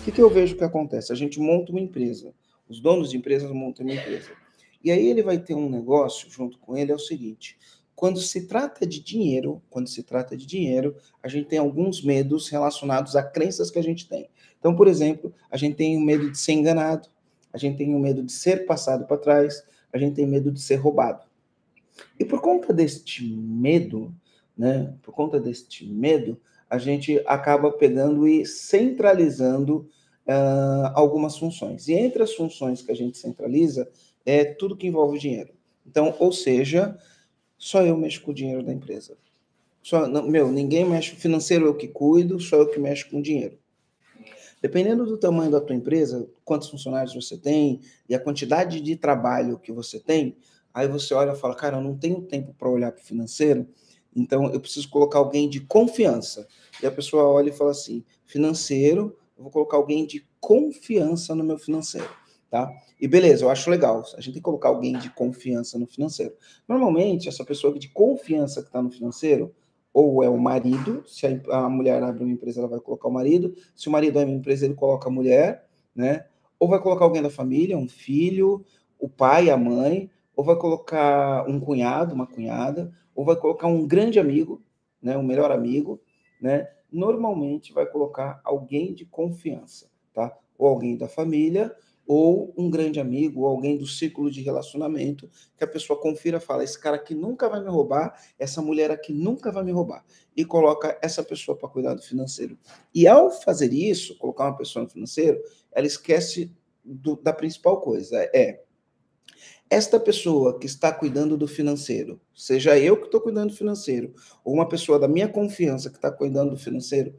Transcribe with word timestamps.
O 0.00 0.02
que, 0.02 0.12
que 0.12 0.22
eu 0.22 0.30
vejo 0.30 0.56
que 0.56 0.64
acontece? 0.64 1.12
A 1.12 1.14
gente 1.14 1.38
monta 1.38 1.70
uma 1.70 1.80
empresa, 1.80 2.32
os 2.66 2.80
donos 2.80 3.10
de 3.10 3.18
empresas 3.18 3.50
montam 3.52 3.84
uma 3.84 3.94
empresa. 3.94 4.30
E 4.82 4.90
aí 4.90 5.06
ele 5.06 5.22
vai 5.22 5.38
ter 5.38 5.52
um 5.54 5.68
negócio 5.68 6.30
junto 6.30 6.58
com 6.58 6.74
ele, 6.74 6.90
é 6.90 6.94
o 6.94 6.98
seguinte: 6.98 7.58
quando 7.94 8.18
se 8.18 8.46
trata 8.46 8.86
de 8.86 8.98
dinheiro, 8.98 9.60
quando 9.68 9.90
se 9.90 10.02
trata 10.02 10.34
de 10.34 10.46
dinheiro, 10.46 10.96
a 11.22 11.28
gente 11.28 11.48
tem 11.48 11.58
alguns 11.58 12.02
medos 12.02 12.48
relacionados 12.48 13.14
a 13.14 13.22
crenças 13.22 13.70
que 13.70 13.78
a 13.78 13.82
gente 13.82 14.08
tem. 14.08 14.30
Então, 14.58 14.74
por 14.74 14.88
exemplo, 14.88 15.34
a 15.50 15.58
gente 15.58 15.76
tem 15.76 15.98
o 15.98 16.00
medo 16.00 16.30
de 16.30 16.38
ser 16.38 16.52
enganado, 16.52 17.06
a 17.52 17.58
gente 17.58 17.76
tem 17.76 17.94
o 17.94 17.98
medo 17.98 18.22
de 18.22 18.32
ser 18.32 18.64
passado 18.64 19.04
para 19.04 19.18
trás, 19.18 19.62
a 19.92 19.98
gente 19.98 20.14
tem 20.14 20.26
medo 20.26 20.50
de 20.50 20.62
ser 20.62 20.76
roubado. 20.76 21.26
E 22.18 22.24
por 22.24 22.40
conta 22.40 22.72
deste 22.72 23.22
medo, 23.22 24.14
né, 24.56 24.94
por 25.02 25.12
conta 25.12 25.38
deste 25.38 25.86
medo, 25.86 26.40
a 26.70 26.78
gente 26.78 27.20
acaba 27.26 27.72
pegando 27.72 28.28
e 28.28 28.46
centralizando 28.46 29.88
uh, 30.26 30.92
algumas 30.94 31.36
funções. 31.36 31.88
E 31.88 31.94
entre 31.94 32.22
as 32.22 32.32
funções 32.32 32.80
que 32.80 32.92
a 32.92 32.94
gente 32.94 33.18
centraliza 33.18 33.90
é 34.24 34.44
tudo 34.44 34.76
que 34.76 34.86
envolve 34.86 35.18
dinheiro. 35.18 35.52
Então, 35.84 36.14
ou 36.20 36.32
seja, 36.32 36.96
só 37.58 37.82
eu 37.82 37.96
mexo 37.96 38.22
com 38.22 38.30
o 38.30 38.34
dinheiro 38.34 38.62
da 38.62 38.72
empresa. 38.72 39.16
Só, 39.82 40.06
não, 40.06 40.28
meu, 40.28 40.52
ninguém 40.52 40.84
mexe, 40.84 41.16
financeiro 41.16 41.66
eu 41.66 41.74
que 41.74 41.88
cuido, 41.88 42.38
só 42.38 42.56
eu 42.56 42.68
que 42.68 42.78
mexo 42.78 43.10
com 43.10 43.18
o 43.18 43.22
dinheiro. 43.22 43.58
Dependendo 44.62 45.06
do 45.06 45.16
tamanho 45.16 45.50
da 45.50 45.60
tua 45.60 45.74
empresa, 45.74 46.28
quantos 46.44 46.68
funcionários 46.68 47.14
você 47.14 47.36
tem 47.36 47.80
e 48.08 48.14
a 48.14 48.20
quantidade 48.20 48.80
de 48.80 48.94
trabalho 48.94 49.58
que 49.58 49.72
você 49.72 49.98
tem, 49.98 50.36
aí 50.72 50.86
você 50.86 51.14
olha 51.14 51.32
e 51.32 51.36
fala, 51.36 51.56
cara, 51.56 51.78
eu 51.78 51.82
não 51.82 51.96
tenho 51.96 52.20
tempo 52.22 52.54
para 52.56 52.68
olhar 52.68 52.92
para 52.92 53.02
o 53.02 53.04
financeiro, 53.04 53.66
então, 54.14 54.50
eu 54.52 54.60
preciso 54.60 54.88
colocar 54.90 55.18
alguém 55.18 55.48
de 55.48 55.60
confiança. 55.60 56.46
E 56.82 56.86
a 56.86 56.90
pessoa 56.90 57.24
olha 57.24 57.50
e 57.50 57.52
fala 57.52 57.70
assim: 57.70 58.04
financeiro, 58.24 59.16
eu 59.36 59.44
vou 59.44 59.52
colocar 59.52 59.76
alguém 59.76 60.06
de 60.06 60.26
confiança 60.40 61.34
no 61.34 61.44
meu 61.44 61.58
financeiro. 61.58 62.08
Tá? 62.50 62.68
E 63.00 63.06
beleza, 63.06 63.44
eu 63.44 63.50
acho 63.50 63.70
legal. 63.70 64.02
A 64.14 64.20
gente 64.20 64.32
tem 64.32 64.34
que 64.34 64.40
colocar 64.40 64.70
alguém 64.70 64.98
de 64.98 65.08
confiança 65.10 65.78
no 65.78 65.86
financeiro. 65.86 66.34
Normalmente, 66.68 67.28
essa 67.28 67.44
pessoa 67.44 67.78
de 67.78 67.88
confiança 67.88 68.60
que 68.60 68.68
está 68.68 68.82
no 68.82 68.90
financeiro, 68.90 69.54
ou 69.92 70.22
é 70.22 70.28
o 70.28 70.38
marido, 70.38 71.04
se 71.06 71.26
a, 71.26 71.58
a, 71.58 71.68
mulher 71.68 72.02
abre 72.02 72.24
uma 72.24 72.32
empresa, 72.32 72.60
ela 72.60 72.68
vai 72.68 72.80
colocar 72.80 73.08
o 73.08 73.12
marido. 73.12 73.54
Se 73.74 73.88
o 73.88 73.92
marido 73.92 74.18
abre 74.18 74.32
uma 74.32 74.38
empresa, 74.38 74.64
ele 74.64 74.74
coloca 74.74 75.08
a 75.08 75.12
mulher, 75.12 75.68
né? 75.94 76.26
Ou 76.58 76.68
vai 76.68 76.80
colocar 76.80 77.04
alguém 77.04 77.22
da 77.22 77.30
família, 77.30 77.78
um 77.78 77.88
filho, 77.88 78.64
o 78.98 79.08
pai, 79.08 79.48
a 79.48 79.56
mãe, 79.56 80.10
ou 80.34 80.44
vai 80.44 80.56
colocar 80.56 81.48
um 81.48 81.60
cunhado, 81.60 82.14
uma 82.14 82.26
cunhada, 82.26 82.92
ou 83.20 83.24
vai 83.26 83.36
colocar 83.36 83.66
um 83.66 83.86
grande 83.86 84.18
amigo, 84.18 84.62
né, 85.02 85.14
um 85.14 85.22
melhor 85.22 85.52
amigo, 85.52 86.00
né? 86.40 86.66
Normalmente 86.90 87.70
vai 87.70 87.84
colocar 87.84 88.40
alguém 88.42 88.94
de 88.94 89.04
confiança, 89.04 89.90
tá? 90.14 90.34
Ou 90.56 90.66
alguém 90.66 90.96
da 90.96 91.06
família, 91.06 91.70
ou 92.06 92.50
um 92.56 92.70
grande 92.70 92.98
amigo, 92.98 93.42
ou 93.42 93.46
alguém 93.46 93.76
do 93.76 93.86
círculo 93.86 94.30
de 94.30 94.40
relacionamento, 94.40 95.30
que 95.54 95.62
a 95.62 95.66
pessoa 95.66 96.00
confira, 96.00 96.40
fala: 96.40 96.64
esse 96.64 96.80
cara 96.80 96.96
aqui 96.96 97.14
nunca 97.14 97.46
vai 97.46 97.62
me 97.62 97.68
roubar, 97.68 98.18
essa 98.38 98.62
mulher 98.62 98.90
aqui 98.90 99.12
nunca 99.12 99.52
vai 99.52 99.64
me 99.64 99.70
roubar, 99.70 100.02
e 100.34 100.42
coloca 100.42 100.98
essa 101.02 101.22
pessoa 101.22 101.54
para 101.58 101.68
cuidar 101.68 101.92
do 101.92 102.02
financeiro. 102.02 102.58
E 102.94 103.06
ao 103.06 103.30
fazer 103.30 103.70
isso, 103.70 104.16
colocar 104.16 104.46
uma 104.46 104.56
pessoa 104.56 104.84
no 104.84 104.88
financeiro, 104.88 105.38
ela 105.72 105.86
esquece 105.86 106.50
do, 106.82 107.16
da 107.16 107.34
principal 107.34 107.82
coisa, 107.82 108.16
é 108.34 108.62
esta 109.70 110.00
pessoa 110.00 110.58
que 110.58 110.66
está 110.66 110.92
cuidando 110.92 111.38
do 111.38 111.46
financeiro, 111.46 112.20
seja 112.34 112.76
eu 112.76 112.96
que 112.96 113.04
estou 113.04 113.20
cuidando 113.20 113.50
do 113.50 113.56
financeiro, 113.56 114.12
ou 114.44 114.52
uma 114.52 114.68
pessoa 114.68 114.98
da 114.98 115.06
minha 115.06 115.28
confiança 115.28 115.88
que 115.88 115.96
está 115.96 116.10
cuidando 116.10 116.50
do 116.50 116.56
financeiro, 116.56 117.14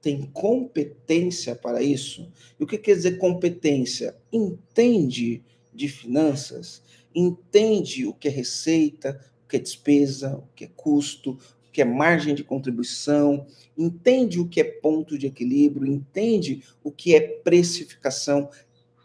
tem 0.00 0.22
competência 0.32 1.56
para 1.56 1.82
isso? 1.82 2.30
E 2.60 2.62
o 2.62 2.66
que 2.66 2.78
quer 2.78 2.94
dizer 2.94 3.18
competência? 3.18 4.16
Entende 4.32 5.42
de 5.74 5.88
finanças, 5.88 6.80
entende 7.12 8.06
o 8.06 8.14
que 8.14 8.28
é 8.28 8.30
receita, 8.30 9.20
o 9.44 9.48
que 9.48 9.56
é 9.56 9.60
despesa, 9.60 10.36
o 10.36 10.48
que 10.54 10.66
é 10.66 10.70
custo, 10.76 11.32
o 11.32 11.72
que 11.72 11.82
é 11.82 11.84
margem 11.84 12.36
de 12.36 12.44
contribuição, 12.44 13.44
entende 13.76 14.38
o 14.38 14.48
que 14.48 14.60
é 14.60 14.64
ponto 14.64 15.18
de 15.18 15.26
equilíbrio, 15.26 15.92
entende 15.92 16.62
o 16.84 16.92
que 16.92 17.16
é 17.16 17.20
precificação, 17.20 18.48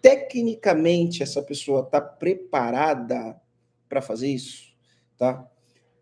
tecnicamente 0.01 1.21
essa 1.21 1.41
pessoa 1.41 1.81
está 1.81 2.01
preparada 2.01 3.39
para 3.87 4.01
fazer 4.01 4.29
isso, 4.29 4.73
tá? 5.17 5.49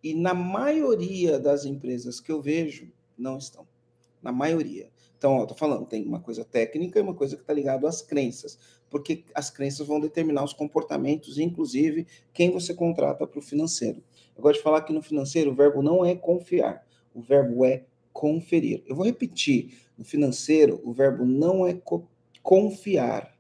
E 0.02 0.14
na 0.14 0.34
maioria 0.34 1.38
das 1.38 1.66
empresas 1.66 2.20
que 2.20 2.32
eu 2.32 2.42
vejo, 2.42 2.92
não 3.18 3.38
estão. 3.38 3.68
Na 4.22 4.32
maioria. 4.32 4.90
Então, 5.18 5.34
ó, 5.34 5.46
tô 5.46 5.54
falando, 5.54 5.86
tem 5.86 6.06
uma 6.06 6.22
coisa 6.22 6.46
técnica 6.46 6.98
e 6.98 7.02
uma 7.02 7.14
coisa 7.14 7.36
que 7.36 7.42
está 7.42 7.54
ligado 7.54 7.86
às 7.86 8.02
crenças, 8.02 8.58
porque 8.90 9.26
as 9.36 9.50
crenças 9.50 9.86
vão 9.86 10.00
determinar 10.00 10.44
os 10.46 10.54
comportamentos, 10.54 11.38
inclusive 11.38 12.08
quem 12.34 12.52
você 12.52 12.74
contrata 12.74 13.28
para 13.28 13.40
o 13.40 13.42
financeiro. 13.42 14.02
Eu 14.36 14.42
gosto 14.42 14.58
de 14.58 14.64
falar 14.64 14.82
que 14.84 14.94
no 14.94 15.02
financeiro 15.02 15.52
o 15.52 15.56
verbo 15.56 15.82
não 15.82 16.06
é 16.06 16.16
confiar, 16.16 16.86
o 17.14 17.22
verbo 17.22 17.66
é 17.66 17.84
conferir. 18.14 18.82
Eu 18.88 18.96
vou 18.96 19.06
repetir, 19.06 19.78
no 19.98 20.06
financeiro 20.06 20.82
o 20.86 20.94
verbo 20.94 21.26
não 21.26 21.68
é 21.68 21.74
co 21.74 22.08
confiar, 22.42 23.38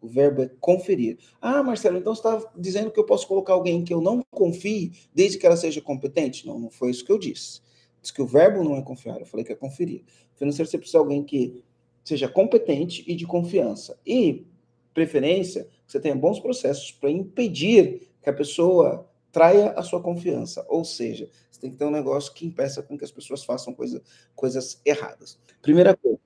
o 0.00 0.08
verbo 0.08 0.42
é 0.42 0.50
conferir. 0.60 1.18
Ah, 1.40 1.62
Marcelo, 1.62 1.98
então 1.98 2.14
você 2.14 2.20
está 2.20 2.52
dizendo 2.56 2.90
que 2.90 2.98
eu 2.98 3.04
posso 3.04 3.26
colocar 3.26 3.52
alguém 3.52 3.84
que 3.84 3.92
eu 3.92 4.00
não 4.00 4.22
confie, 4.30 4.92
desde 5.14 5.38
que 5.38 5.46
ela 5.46 5.56
seja 5.56 5.80
competente? 5.80 6.46
Não, 6.46 6.58
não 6.58 6.70
foi 6.70 6.90
isso 6.90 7.04
que 7.04 7.12
eu 7.12 7.18
disse. 7.18 7.60
Diz 8.00 8.10
que 8.10 8.22
o 8.22 8.26
verbo 8.26 8.62
não 8.62 8.76
é 8.76 8.82
confiar, 8.82 9.18
eu 9.18 9.26
falei 9.26 9.44
que 9.44 9.52
é 9.52 9.56
conferir. 9.56 10.04
Financeiro, 10.36 10.70
você 10.70 10.78
precisa 10.78 10.98
de 10.98 11.02
alguém 11.02 11.24
que 11.24 11.64
seja 12.04 12.28
competente 12.28 13.04
e 13.06 13.14
de 13.14 13.26
confiança. 13.26 13.98
E, 14.06 14.46
preferência, 14.94 15.64
que 15.64 15.92
você 15.92 16.00
tenha 16.00 16.14
bons 16.14 16.40
processos 16.40 16.92
para 16.92 17.10
impedir 17.10 18.08
que 18.22 18.30
a 18.30 18.32
pessoa 18.32 19.08
traia 19.32 19.70
a 19.72 19.82
sua 19.82 20.00
confiança. 20.00 20.64
Ou 20.68 20.84
seja, 20.84 21.28
você 21.50 21.60
tem 21.60 21.70
que 21.70 21.76
ter 21.76 21.84
um 21.84 21.90
negócio 21.90 22.32
que 22.32 22.46
impeça 22.46 22.82
com 22.82 22.96
que 22.96 23.04
as 23.04 23.10
pessoas 23.10 23.44
façam 23.44 23.74
coisa, 23.74 24.02
coisas 24.34 24.80
erradas. 24.84 25.38
Primeira 25.60 25.96
coisa, 25.96 26.18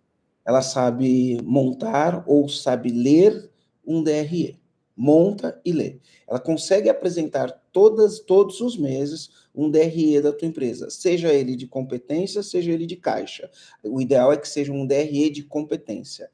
ela 0.44 0.62
sabe 0.62 1.40
montar 1.42 2.24
ou 2.26 2.48
sabe 2.48 2.90
ler 2.90 3.50
um 3.86 4.02
DRE. 4.02 4.58
Monta 4.94 5.60
e 5.64 5.72
lê. 5.72 5.98
Ela 6.28 6.38
consegue 6.38 6.88
apresentar 6.88 7.50
todas, 7.72 8.20
todos 8.20 8.60
os 8.60 8.76
meses 8.76 9.30
um 9.54 9.70
DRE 9.70 10.20
da 10.20 10.32
tua 10.32 10.48
empresa, 10.48 10.90
seja 10.90 11.32
ele 11.32 11.56
de 11.56 11.66
competência, 11.66 12.42
seja 12.42 12.72
ele 12.72 12.86
de 12.86 12.96
caixa. 12.96 13.50
O 13.82 14.00
ideal 14.00 14.32
é 14.32 14.36
que 14.36 14.48
seja 14.48 14.72
um 14.72 14.86
DRE 14.86 15.30
de 15.30 15.42
competência, 15.42 16.30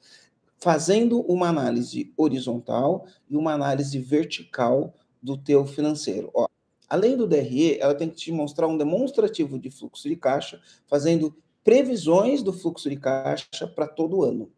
fazendo 0.58 1.20
uma 1.22 1.48
análise 1.48 2.12
horizontal 2.16 3.06
e 3.28 3.36
uma 3.36 3.52
análise 3.52 3.98
vertical 3.98 4.94
do 5.22 5.36
teu 5.36 5.66
financeiro. 5.66 6.30
Ó, 6.32 6.46
além 6.88 7.16
do 7.16 7.26
DRE, 7.26 7.78
ela 7.78 7.94
tem 7.94 8.08
que 8.08 8.16
te 8.16 8.32
mostrar 8.32 8.66
um 8.66 8.76
demonstrativo 8.78 9.58
de 9.58 9.70
fluxo 9.70 10.08
de 10.08 10.16
caixa, 10.16 10.60
fazendo 10.86 11.36
previsões 11.64 12.42
do 12.42 12.52
fluxo 12.52 12.88
de 12.88 12.96
caixa 12.96 13.66
para 13.66 13.86
todo 13.86 14.22
ano. 14.22 14.50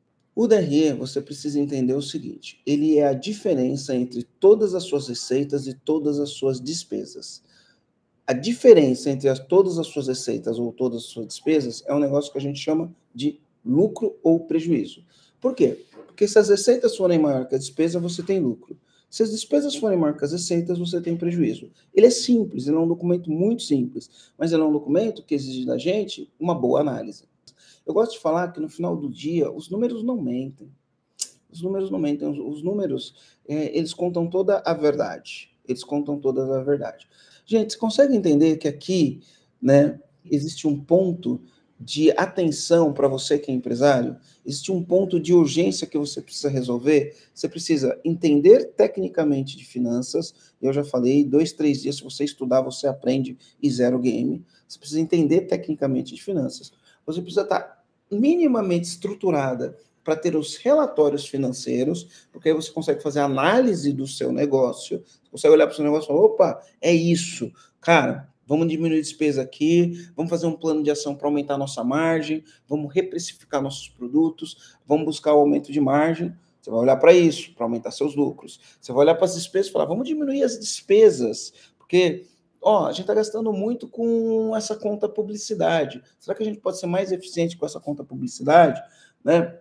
O 0.42 0.48
DRE, 0.48 0.94
você 0.94 1.20
precisa 1.20 1.60
entender 1.60 1.92
o 1.92 2.00
seguinte: 2.00 2.62
ele 2.64 2.96
é 2.96 3.06
a 3.06 3.12
diferença 3.12 3.94
entre 3.94 4.22
todas 4.22 4.74
as 4.74 4.84
suas 4.84 5.06
receitas 5.06 5.66
e 5.66 5.74
todas 5.74 6.18
as 6.18 6.30
suas 6.30 6.58
despesas. 6.58 7.42
A 8.26 8.32
diferença 8.32 9.10
entre 9.10 9.28
as, 9.28 9.38
todas 9.38 9.78
as 9.78 9.88
suas 9.88 10.08
receitas 10.08 10.58
ou 10.58 10.72
todas 10.72 11.02
as 11.02 11.08
suas 11.10 11.26
despesas 11.26 11.84
é 11.86 11.94
um 11.94 11.98
negócio 11.98 12.32
que 12.32 12.38
a 12.38 12.40
gente 12.40 12.58
chama 12.58 12.90
de 13.14 13.38
lucro 13.62 14.16
ou 14.22 14.40
prejuízo. 14.40 15.04
Por 15.38 15.54
quê? 15.54 15.84
Porque 16.06 16.26
se 16.26 16.38
as 16.38 16.48
receitas 16.48 16.96
forem 16.96 17.18
maior 17.18 17.46
que 17.46 17.54
a 17.54 17.58
despesa, 17.58 18.00
você 18.00 18.22
tem 18.22 18.40
lucro. 18.40 18.78
Se 19.10 19.22
as 19.22 19.30
despesas 19.30 19.76
forem 19.76 19.98
maior 19.98 20.16
que 20.16 20.24
as 20.24 20.32
receitas, 20.32 20.78
você 20.78 21.02
tem 21.02 21.18
prejuízo. 21.18 21.70
Ele 21.94 22.06
é 22.06 22.10
simples, 22.10 22.66
ele 22.66 22.76
é 22.76 22.80
um 22.80 22.88
documento 22.88 23.30
muito 23.30 23.62
simples, 23.62 24.08
mas 24.38 24.54
ele 24.54 24.62
é 24.62 24.64
um 24.64 24.72
documento 24.72 25.22
que 25.22 25.34
exige 25.34 25.66
da 25.66 25.76
gente 25.76 26.30
uma 26.40 26.54
boa 26.54 26.80
análise. 26.80 27.28
Eu 27.86 27.94
gosto 27.94 28.12
de 28.12 28.20
falar 28.20 28.52
que 28.52 28.60
no 28.60 28.68
final 28.68 28.96
do 28.96 29.08
dia 29.08 29.50
os 29.50 29.68
números 29.70 30.02
não 30.02 30.20
mentem. 30.20 30.70
Os 31.50 31.62
números 31.62 31.90
não 31.90 31.98
mentem. 31.98 32.28
Os 32.28 32.62
números, 32.62 33.14
é, 33.48 33.76
eles 33.76 33.92
contam 33.92 34.28
toda 34.28 34.62
a 34.64 34.74
verdade. 34.74 35.50
Eles 35.66 35.84
contam 35.84 36.18
toda 36.18 36.58
a 36.58 36.62
verdade. 36.62 37.08
Gente, 37.44 37.72
você 37.72 37.78
consegue 37.78 38.14
entender 38.14 38.56
que 38.58 38.68
aqui, 38.68 39.20
né, 39.60 39.98
existe 40.24 40.66
um 40.66 40.78
ponto 40.78 41.40
de 41.80 42.10
atenção 42.10 42.92
para 42.92 43.08
você 43.08 43.38
que 43.38 43.50
é 43.50 43.54
empresário? 43.54 44.16
Existe 44.44 44.70
um 44.70 44.82
ponto 44.82 45.18
de 45.18 45.32
urgência 45.32 45.86
que 45.86 45.96
você 45.96 46.20
precisa 46.20 46.50
resolver? 46.50 47.16
Você 47.34 47.48
precisa 47.48 47.98
entender 48.04 48.66
tecnicamente 48.76 49.56
de 49.56 49.64
finanças. 49.64 50.34
Eu 50.60 50.72
já 50.74 50.84
falei, 50.84 51.24
dois, 51.24 51.52
três 51.52 51.80
dias, 51.80 51.96
se 51.96 52.04
você 52.04 52.24
estudar, 52.24 52.60
você 52.60 52.86
aprende 52.86 53.38
e 53.62 53.70
zero 53.70 53.98
game. 53.98 54.44
Você 54.68 54.78
precisa 54.78 55.00
entender 55.00 55.42
tecnicamente 55.42 56.14
de 56.14 56.22
finanças. 56.22 56.70
Você 57.12 57.22
precisa 57.22 57.42
estar 57.42 57.84
minimamente 58.10 58.88
estruturada 58.88 59.76
para 60.02 60.16
ter 60.16 60.34
os 60.34 60.56
relatórios 60.56 61.26
financeiros, 61.26 62.26
porque 62.32 62.48
aí 62.48 62.54
você 62.54 62.70
consegue 62.72 63.02
fazer 63.02 63.20
análise 63.20 63.92
do 63.92 64.06
seu 64.06 64.32
negócio, 64.32 65.02
consegue 65.30 65.54
olhar 65.54 65.66
para 65.66 65.72
o 65.72 65.76
seu 65.76 65.84
negócio 65.84 66.06
e 66.06 66.08
falar, 66.08 66.20
opa, 66.20 66.62
é 66.80 66.92
isso. 66.92 67.52
Cara, 67.80 68.28
vamos 68.46 68.66
diminuir 68.68 69.00
despesa 69.00 69.42
aqui, 69.42 70.08
vamos 70.16 70.30
fazer 70.30 70.46
um 70.46 70.56
plano 70.56 70.82
de 70.82 70.90
ação 70.90 71.14
para 71.14 71.28
aumentar 71.28 71.56
nossa 71.56 71.84
margem, 71.84 72.42
vamos 72.66 72.92
reprecificar 72.92 73.62
nossos 73.62 73.88
produtos, 73.88 74.76
vamos 74.86 75.04
buscar 75.04 75.34
o 75.34 75.38
aumento 75.38 75.70
de 75.70 75.80
margem. 75.80 76.34
Você 76.60 76.70
vai 76.70 76.80
olhar 76.80 76.96
para 76.96 77.12
isso, 77.12 77.54
para 77.54 77.64
aumentar 77.64 77.90
seus 77.90 78.14
lucros. 78.14 78.60
Você 78.80 78.92
vai 78.92 79.02
olhar 79.04 79.14
para 79.14 79.24
as 79.24 79.34
despesas 79.34 79.68
e 79.68 79.72
falar, 79.72 79.84
vamos 79.84 80.06
diminuir 80.06 80.42
as 80.42 80.58
despesas, 80.58 81.52
porque 81.78 82.26
ó, 82.60 82.86
a 82.86 82.92
gente 82.92 83.02
está 83.02 83.14
gastando 83.14 83.52
muito 83.52 83.88
com 83.88 84.54
essa 84.56 84.76
conta 84.76 85.08
publicidade. 85.08 86.02
Será 86.18 86.36
que 86.36 86.42
a 86.42 86.46
gente 86.46 86.60
pode 86.60 86.78
ser 86.78 86.86
mais 86.86 87.12
eficiente 87.12 87.56
com 87.56 87.66
essa 87.66 87.80
conta 87.80 88.04
publicidade? 88.04 88.80
Né? 89.24 89.58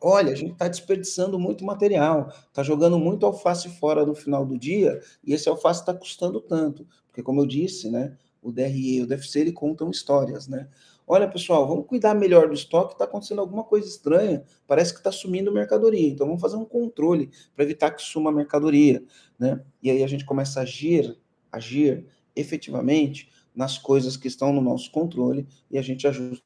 Olha, 0.00 0.32
a 0.32 0.36
gente 0.36 0.52
está 0.52 0.68
desperdiçando 0.68 1.38
muito 1.38 1.64
material, 1.64 2.28
está 2.48 2.62
jogando 2.62 2.98
muito 2.98 3.24
alface 3.24 3.68
fora 3.68 4.04
no 4.04 4.14
final 4.14 4.44
do 4.44 4.58
dia, 4.58 5.00
e 5.24 5.32
esse 5.32 5.48
alface 5.48 5.80
está 5.80 5.94
custando 5.94 6.40
tanto. 6.40 6.86
Porque, 7.08 7.22
como 7.22 7.40
eu 7.40 7.46
disse, 7.46 7.90
né, 7.90 8.16
o 8.42 8.52
DRE 8.52 8.96
e 8.96 9.02
o 9.02 9.06
DFC 9.06 9.40
ele 9.40 9.52
contam 9.52 9.90
histórias, 9.90 10.46
né? 10.46 10.68
Olha, 11.08 11.28
pessoal, 11.28 11.66
vamos 11.66 11.86
cuidar 11.86 12.14
melhor 12.14 12.48
do 12.48 12.54
estoque, 12.54 12.92
está 12.92 13.04
acontecendo 13.04 13.40
alguma 13.40 13.62
coisa 13.62 13.86
estranha, 13.88 14.42
parece 14.66 14.92
que 14.92 14.98
está 14.98 15.12
sumindo 15.12 15.52
mercadoria, 15.52 16.08
então 16.08 16.26
vamos 16.26 16.42
fazer 16.42 16.56
um 16.56 16.64
controle 16.64 17.30
para 17.54 17.64
evitar 17.64 17.92
que 17.92 18.02
suma 18.02 18.32
mercadoria, 18.32 19.02
né? 19.38 19.64
E 19.80 19.88
aí 19.88 20.02
a 20.02 20.06
gente 20.08 20.24
começa 20.24 20.58
a 20.58 20.62
agir, 20.64 21.16
agir 21.50 22.06
efetivamente 22.36 23.30
nas 23.54 23.78
coisas 23.78 24.16
que 24.16 24.28
estão 24.28 24.52
no 24.52 24.60
nosso 24.60 24.90
controle 24.92 25.48
e 25.70 25.78
a 25.78 25.82
gente 25.82 26.06
ajusta 26.06 26.44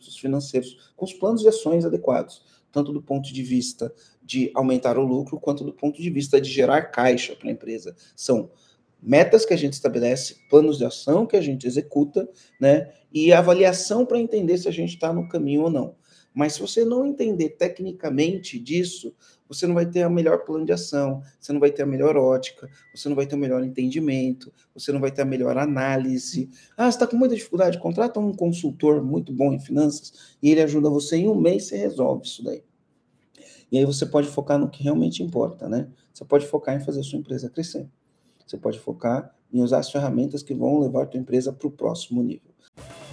os 0.00 0.16
financeiros 0.16 0.92
com 0.96 1.04
os 1.04 1.12
planos 1.12 1.42
de 1.42 1.48
ações 1.48 1.84
adequados, 1.84 2.42
tanto 2.70 2.92
do 2.92 3.02
ponto 3.02 3.32
de 3.32 3.42
vista 3.42 3.92
de 4.22 4.50
aumentar 4.54 4.98
o 4.98 5.04
lucro, 5.04 5.40
quanto 5.40 5.64
do 5.64 5.72
ponto 5.72 6.00
de 6.00 6.10
vista 6.10 6.40
de 6.40 6.50
gerar 6.50 6.82
caixa 6.82 7.34
para 7.34 7.48
a 7.48 7.52
empresa. 7.52 7.96
São 8.14 8.50
metas 9.02 9.44
que 9.44 9.52
a 9.52 9.56
gente 9.56 9.74
estabelece, 9.74 10.36
planos 10.48 10.78
de 10.78 10.84
ação 10.84 11.26
que 11.26 11.36
a 11.36 11.40
gente 11.40 11.66
executa, 11.66 12.28
né? 12.58 12.92
E 13.12 13.32
avaliação 13.32 14.06
para 14.06 14.18
entender 14.18 14.56
se 14.58 14.66
a 14.66 14.72
gente 14.72 14.94
está 14.94 15.12
no 15.12 15.28
caminho 15.28 15.62
ou 15.62 15.70
não. 15.70 15.96
Mas 16.34 16.54
se 16.54 16.60
você 16.60 16.84
não 16.84 17.06
entender 17.06 17.50
tecnicamente 17.50 18.58
disso, 18.58 19.14
você 19.48 19.66
não 19.66 19.74
vai 19.74 19.86
ter 19.86 20.02
a 20.02 20.10
melhor 20.10 20.44
plano 20.44 20.64
de 20.64 20.72
ação, 20.72 21.22
você 21.38 21.52
não 21.52 21.60
vai 21.60 21.70
ter 21.70 21.82
a 21.82 21.86
melhor 21.86 22.16
ótica, 22.16 22.68
você 22.92 23.08
não 23.08 23.14
vai 23.14 23.24
ter 23.24 23.36
o 23.36 23.38
melhor 23.38 23.62
entendimento, 23.62 24.52
você 24.74 24.90
não 24.90 25.00
vai 25.00 25.12
ter 25.12 25.22
a 25.22 25.24
melhor 25.24 25.56
análise. 25.56 26.50
Ah, 26.76 26.90
você 26.90 26.96
está 26.96 27.06
com 27.06 27.16
muita 27.16 27.36
dificuldade? 27.36 27.78
Contrata 27.78 28.18
um 28.18 28.34
consultor 28.34 29.02
muito 29.02 29.32
bom 29.32 29.52
em 29.52 29.60
finanças 29.60 30.34
e 30.42 30.50
ele 30.50 30.60
ajuda 30.60 30.90
você 30.90 31.16
em 31.16 31.28
um 31.28 31.36
mês, 31.36 31.66
você 31.66 31.76
resolve 31.76 32.26
isso 32.26 32.42
daí. 32.42 32.64
E 33.70 33.78
aí 33.78 33.84
você 33.84 34.04
pode 34.04 34.28
focar 34.28 34.58
no 34.58 34.68
que 34.68 34.82
realmente 34.82 35.22
importa, 35.22 35.68
né? 35.68 35.88
Você 36.12 36.24
pode 36.24 36.46
focar 36.46 36.76
em 36.76 36.80
fazer 36.80 37.00
a 37.00 37.04
sua 37.04 37.18
empresa 37.18 37.48
crescer. 37.48 37.88
Você 38.46 38.56
pode 38.56 38.78
focar 38.78 39.34
em 39.52 39.62
usar 39.62 39.78
as 39.78 39.90
ferramentas 39.90 40.42
que 40.42 40.54
vão 40.54 40.80
levar 40.80 41.04
a 41.04 41.06
tua 41.06 41.20
empresa 41.20 41.52
para 41.52 41.66
o 41.68 41.70
próximo 41.70 42.22
nível. 42.22 42.53